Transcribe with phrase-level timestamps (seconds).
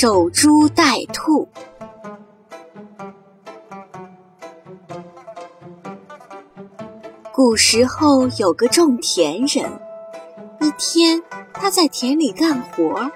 [0.00, 1.46] 守株待兔。
[7.34, 9.70] 古时候有个种田人，
[10.62, 11.22] 一天
[11.52, 13.10] 他在田里干活，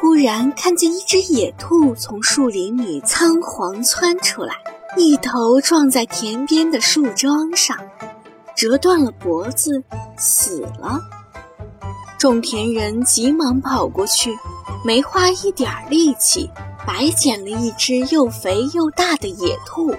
[0.00, 4.54] 忽然看见一只野兔从树林里仓皇窜出来，
[4.96, 7.76] 一头撞在田边的树桩上，
[8.54, 9.82] 折断了脖子，
[10.16, 11.00] 死了。
[12.18, 14.36] 种田人急忙跑过去，
[14.84, 16.50] 没花一点力气，
[16.84, 19.94] 白捡了一只又肥又大的野兔。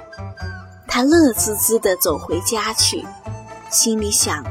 [0.86, 3.06] 他乐滋滋地走回家去，
[3.70, 4.44] 心里想：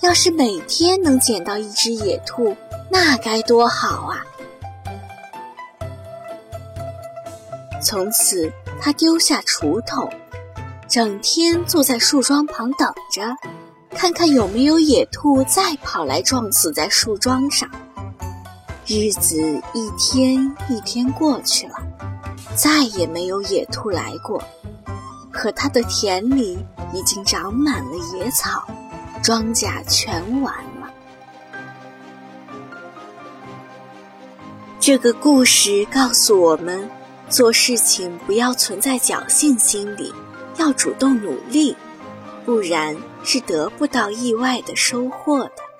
[0.00, 2.56] 要是每天能捡到一只野兔，
[2.90, 4.24] 那该多好啊！
[7.80, 8.50] 从此，
[8.80, 10.08] 他丢下锄头，
[10.88, 13.22] 整天坐在树桩旁等着。
[13.94, 17.70] 看看有没有野兔再跑来撞死在树桩上。
[18.86, 21.76] 日子一天一天过去了，
[22.54, 24.42] 再也没有野兔来过。
[25.30, 26.58] 可他的田里
[26.92, 28.66] 已经长满了野草，
[29.22, 30.90] 庄稼全完了。
[34.78, 36.90] 这个故事告诉我们，
[37.30, 40.12] 做事情不要存在侥幸心理，
[40.58, 41.74] 要主动努力。
[42.44, 45.73] 不然是得不到意外的收获的。